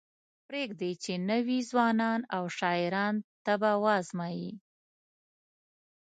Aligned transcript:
پریږدئ 0.47 0.91
چې 1.03 1.13
نوي 1.31 1.59
ځوانان 1.69 2.19
او 2.35 2.43
شاعران 2.57 3.15
طبع 3.45 3.73
وازمایي. 3.85 4.51